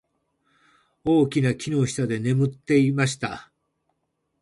[1.05, 3.51] 大きな木の下で眠っていました。